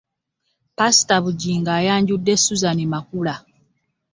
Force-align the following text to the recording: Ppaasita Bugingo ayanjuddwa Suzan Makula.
Ppaasita 0.71 1.15
Bugingo 1.23 1.69
ayanjuddwa 1.79 2.35
Suzan 2.45 2.79
Makula. 2.93 3.35